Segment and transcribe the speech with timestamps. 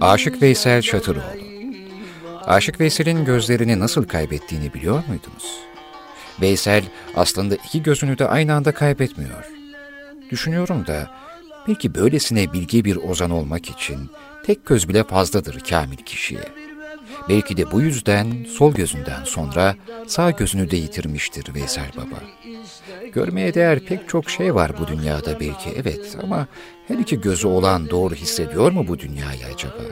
[0.00, 1.22] Aşık Veysel Şatıroğlu
[2.46, 5.58] Aşık Veysel'in gözlerini nasıl kaybettiğini biliyor muydunuz?
[6.40, 6.84] Veysel
[7.16, 9.50] aslında iki gözünü de aynı anda kaybetmiyor.
[10.30, 11.10] Düşünüyorum da
[11.68, 14.10] belki böylesine bilgi bir ozan olmak için
[14.44, 16.44] tek göz bile fazladır kamil kişiye.
[17.28, 22.22] Belki de bu yüzden sol gözünden sonra sağ gözünü de yitirmiştir Veysel Baba.
[23.12, 26.46] Görmeye değer pek çok şey var bu dünyada belki evet ama
[26.88, 29.82] her iki gözü olan doğru hissediyor mu bu dünyayı acaba?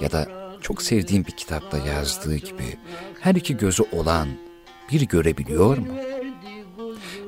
[0.00, 0.26] Ya da
[0.60, 2.76] çok sevdiğim bir kitapta yazdığı gibi
[3.20, 4.28] her iki gözü olan
[4.92, 5.86] bir görebiliyor mu?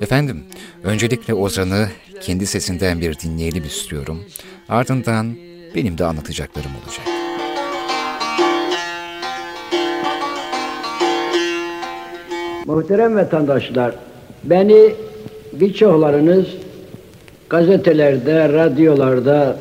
[0.01, 0.45] Efendim,
[0.83, 1.89] öncelikle Ozan'ı
[2.21, 4.25] kendi sesinden bir dinleyelim istiyorum.
[4.69, 5.37] Ardından
[5.75, 7.07] benim de anlatacaklarım olacak.
[12.67, 13.95] Muhterem vatandaşlar,
[14.45, 14.95] beni
[15.53, 16.47] birçoklarınız
[17.53, 19.57] gazetelerde, radyolarda,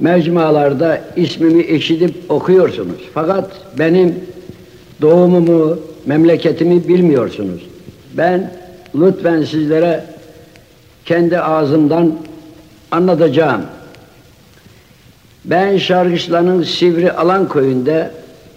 [0.00, 3.00] mecmualarda ismimi işitip okuyorsunuz.
[3.14, 4.14] Fakat benim
[5.00, 7.66] doğumumu, memleketimi bilmiyorsunuz.
[8.14, 8.52] Ben
[8.94, 10.04] lütfen sizlere
[11.04, 12.14] kendi ağzımdan
[12.90, 13.62] anlatacağım.
[15.44, 18.10] Ben Şarkışla'nın Sivri Alan köyünde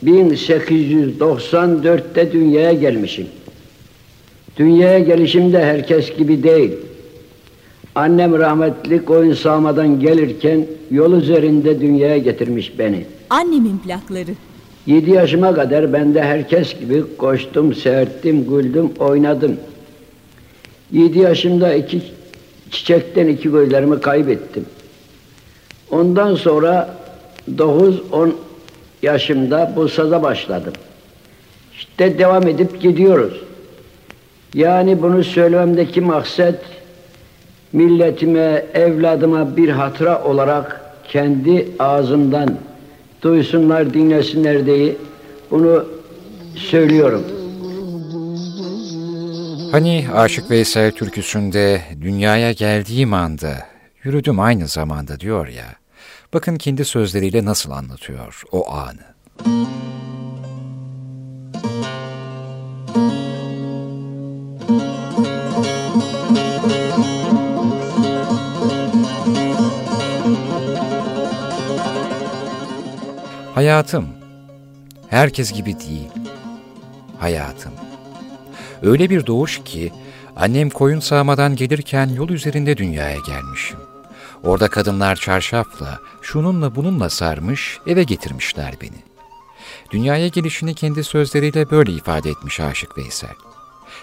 [0.05, 3.27] 1894'te dünyaya gelmişim.
[4.57, 6.71] Dünyaya gelişimde herkes gibi değil.
[7.99, 13.05] Annem rahmetli koyun sağmadan gelirken yol üzerinde dünyaya getirmiş beni.
[13.29, 14.31] Annemin plakları.
[14.85, 19.57] Yedi yaşıma kadar ben de herkes gibi koştum, seyrettim, güldüm, oynadım.
[20.91, 22.01] Yedi yaşımda iki
[22.71, 24.65] çiçekten iki gözlerimi kaybettim.
[25.91, 26.97] Ondan sonra
[27.57, 28.35] dokuz on
[29.01, 30.73] yaşımda bu saza başladım.
[31.75, 33.41] İşte devam edip gidiyoruz.
[34.53, 36.78] Yani bunu söylememdeki maksat
[37.73, 42.57] milletime, evladıma bir hatıra olarak kendi ağzımdan
[43.21, 44.95] duysunlar, dinlesinler diye
[45.51, 45.85] bunu
[46.55, 47.23] söylüyorum.
[49.71, 53.53] Hani Aşık Veysel türküsünde dünyaya geldiğim anda
[54.03, 55.75] yürüdüm aynı zamanda diyor ya.
[56.33, 59.09] Bakın kendi sözleriyle nasıl anlatıyor o anı.
[73.59, 74.07] Hayatım,
[75.09, 76.09] herkes gibi değil.
[77.19, 77.71] Hayatım.
[78.81, 79.93] Öyle bir doğuş ki,
[80.35, 83.79] annem koyun sağmadan gelirken yol üzerinde dünyaya gelmişim.
[84.43, 89.03] Orada kadınlar çarşafla, şununla bununla sarmış, eve getirmişler beni.
[89.91, 93.35] Dünyaya gelişini kendi sözleriyle böyle ifade etmiş Aşık Veysel.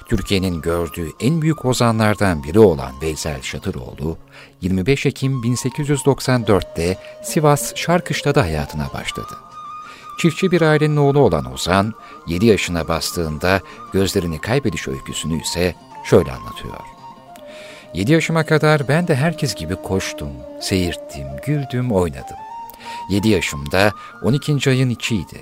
[0.08, 4.18] Türkiye'nin gördüğü en büyük ozanlardan biri olan Veysel Şatıroğlu,
[4.60, 9.45] 25 Ekim 1894'te Sivas Şarkışla'da hayatına başladı.
[10.18, 11.94] Çiftçi bir ailenin oğlu olan Ozan,
[12.26, 13.60] 7 yaşına bastığında
[13.92, 16.80] gözlerini kaybediş öyküsünü ise şöyle anlatıyor.
[17.94, 20.28] 7 yaşıma kadar ben de herkes gibi koştum,
[20.60, 22.36] seyirttim, güldüm, oynadım.
[23.10, 24.70] 7 yaşımda 12.
[24.70, 25.40] ayın içiydi.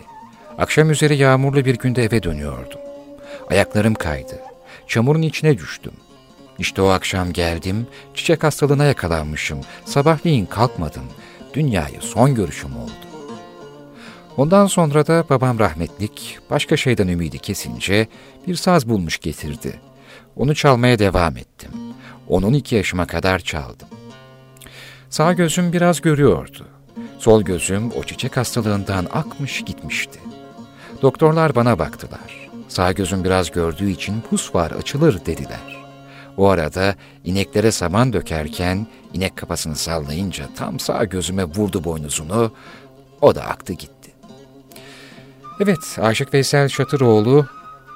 [0.58, 2.80] Akşam üzeri yağmurlu bir günde eve dönüyordum.
[3.50, 4.40] Ayaklarım kaydı.
[4.86, 5.92] Çamurun içine düştüm.
[6.58, 9.60] İşte o akşam geldim, çiçek hastalığına yakalanmışım.
[9.84, 11.04] Sabahleyin kalkmadım.
[11.54, 13.13] Dünyayı son görüşüm oldu.
[14.36, 18.06] Ondan sonra da babam rahmetlik başka şeyden ümidi kesince
[18.46, 19.80] bir saz bulmuş getirdi.
[20.36, 21.70] Onu çalmaya devam ettim.
[22.28, 23.88] Onun iki yaşıma kadar çaldım.
[25.10, 26.66] Sağ gözüm biraz görüyordu.
[27.18, 30.20] Sol gözüm o çiçek hastalığından akmış gitmişti.
[31.02, 32.50] Doktorlar bana baktılar.
[32.68, 35.84] Sağ gözüm biraz gördüğü için pus var açılır dediler.
[36.36, 42.52] O arada ineklere saman dökerken inek kafasını sallayınca tam sağ gözüme vurdu boynuzunu.
[43.20, 43.93] O da aktı gitti.
[45.60, 47.46] Evet, Aşık Veysel Şatıroğlu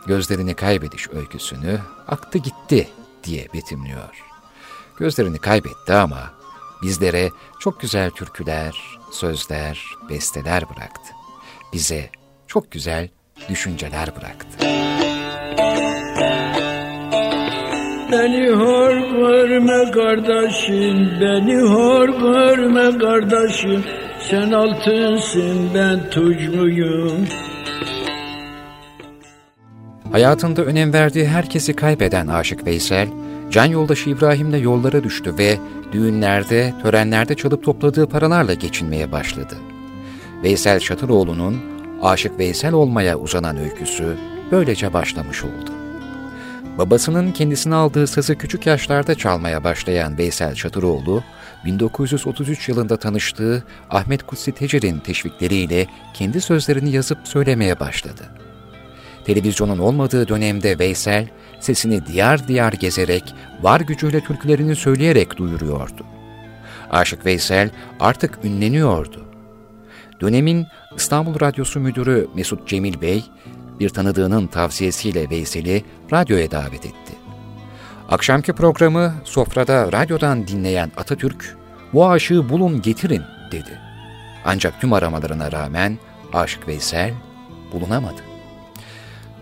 [0.06, 2.88] gözlerini kaybediş öyküsünü aktı gitti
[3.24, 4.24] diye betimliyor.
[4.98, 6.30] Gözlerini kaybetti ama
[6.82, 7.30] bizlere
[7.60, 11.12] çok güzel türküler, sözler, besteler bıraktı.
[11.72, 12.10] Bize
[12.46, 13.08] çok güzel
[13.48, 14.58] düşünceler bıraktı.
[18.12, 23.84] Beni hor görme kardeşim, beni hor görme kardeşim.
[24.30, 27.26] Sen altınsın ben tuç muyum?
[30.18, 33.08] Hayatında önem verdiği herkesi kaybeden Aşık Veysel,
[33.50, 35.58] can yoldaşı İbrahim'le yollara düştü ve
[35.92, 39.56] düğünlerde, törenlerde çalıp topladığı paralarla geçinmeye başladı.
[40.42, 41.60] Veysel Şatıroğlu'nun
[42.02, 44.16] Aşık Veysel olmaya uzanan öyküsü
[44.50, 45.70] böylece başlamış oldu.
[46.78, 51.22] Babasının kendisine aldığı sazı küçük yaşlarda çalmaya başlayan Veysel Şatıroğlu,
[51.64, 58.47] 1933 yılında tanıştığı Ahmet Kutsi Tecer'in teşvikleriyle kendi sözlerini yazıp söylemeye başladı.
[59.28, 61.28] Televizyonun olmadığı dönemde Veysel,
[61.60, 66.06] sesini diyar diyar gezerek, var gücüyle türkülerini söyleyerek duyuruyordu.
[66.90, 67.70] Aşık Veysel
[68.00, 69.24] artık ünleniyordu.
[70.20, 70.66] Dönemin
[70.96, 73.24] İstanbul Radyosu Müdürü Mesut Cemil Bey,
[73.80, 77.12] bir tanıdığının tavsiyesiyle Veysel'i radyoya davet etti.
[78.08, 81.56] Akşamki programı sofrada radyodan dinleyen Atatürk,
[81.92, 83.22] bu aşığı bulun getirin
[83.52, 83.80] dedi.
[84.44, 85.98] Ancak tüm aramalarına rağmen
[86.32, 87.14] Aşık Veysel
[87.72, 88.27] bulunamadı.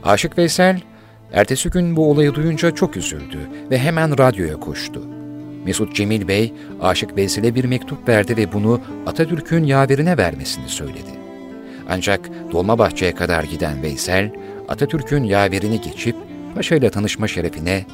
[0.06, 0.81] Aşık Veysel,
[1.32, 3.38] ertesi gün bu olayı duyunca çok üzüldü
[3.70, 5.03] ve hemen radyoya koştu.
[5.64, 11.11] Mesut Cemil Bey, Aşık Veysel'e bir mektup verdi ve bunu Atatürk'ün yaverine vermesini söyledi.
[11.88, 14.31] Ancak Dolmabahçe'ye kadar giden Veysel,
[14.69, 16.17] Atatürk'ün yaverini geçip
[16.55, 17.85] Paşa ile tanışma şerefine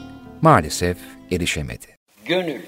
[0.43, 0.97] maalesef
[1.31, 1.87] erişemedi.
[2.25, 2.61] Gönül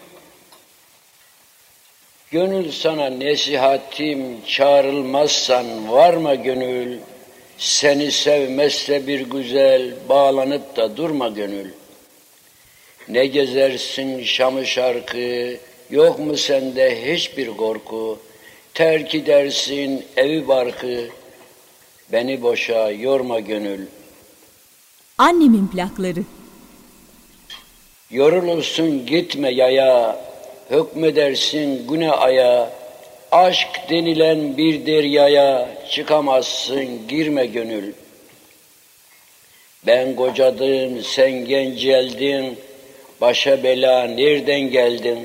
[2.31, 6.99] Gönül sana nesihatim çağrılmazsan varma gönül,
[7.59, 11.71] seni sevmezse bir güzel bağlanıp da durma gönül.
[13.09, 15.57] Ne gezersin Şam'ı şarkı,
[15.91, 18.19] yok mu sende hiçbir korku,
[18.75, 21.09] terk edersin evi barkı,
[22.13, 23.87] beni boşa yorma gönül.
[25.19, 26.23] Annemin plakları
[28.11, 30.19] Yorulursun gitme yaya,
[30.71, 32.71] hükmedersin güne aya,
[33.35, 37.93] aşk denilen bir deryaya çıkamazsın girme gönül.
[39.87, 42.59] Ben kocadım, sen genceldin,
[43.21, 45.19] başa bela nereden geldin?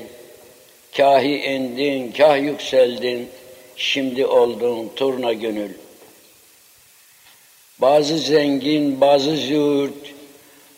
[0.96, 3.28] Kahi indin, kah yükseldin,
[3.76, 5.70] şimdi oldun turna gönül.
[7.78, 10.14] Bazı zengin, bazı züğürt,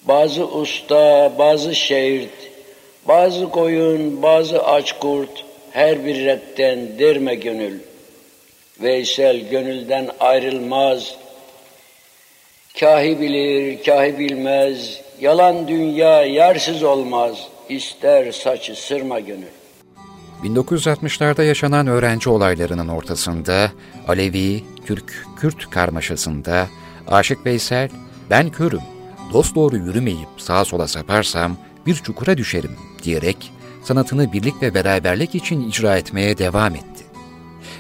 [0.03, 2.51] bazı usta, bazı şehit,
[3.09, 7.79] bazı koyun, bazı aç kurt, her bir retten derme gönül.
[8.83, 11.15] Veysel gönülden ayrılmaz,
[12.81, 19.53] kahi bilir, kahi bilmez, yalan dünya yarsız olmaz, ister saçı sırma gönül.
[20.43, 23.71] 1960'larda yaşanan öğrenci olaylarının ortasında
[24.09, 26.69] Alevi, Türk, Kürt karmaşasında
[27.09, 27.89] Aşık Veysel,
[28.31, 28.83] ben körüm,
[29.33, 33.53] dost doğru yürümeyip sağa sola saparsam bir çukura düşerim diyerek
[33.85, 37.05] sanatını birlik ve beraberlik için icra etmeye devam etti.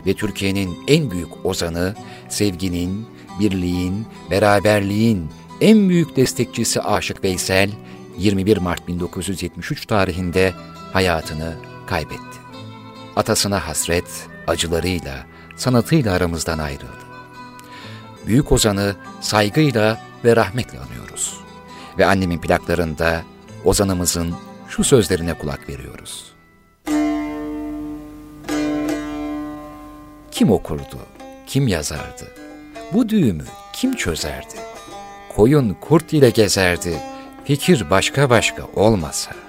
[0.06, 1.94] Ve Türkiye'nin en büyük ozanı,
[2.28, 3.06] sevginin,
[3.40, 7.70] birliğin, beraberliğin en büyük destekçisi Aşık Veysel,
[8.18, 10.54] 21 Mart 1973 tarihinde
[10.92, 11.54] hayatını
[11.86, 12.38] kaybetti.
[13.16, 15.26] Atasına hasret, acılarıyla,
[15.56, 17.02] sanatıyla aramızdan ayrıldı.
[18.26, 21.36] Büyük ozanı saygıyla ve rahmetle anıyoruz.
[21.98, 23.22] Ve annemin plaklarında
[23.64, 24.34] ozanımızın
[24.72, 26.32] şu sözlerine kulak veriyoruz.
[30.30, 30.98] Kim okurdu,
[31.46, 32.34] kim yazardı?
[32.92, 34.54] Bu düğümü kim çözerdi?
[35.36, 36.96] Koyun kurt ile gezerdi,
[37.44, 39.41] fikir başka başka olmasa.''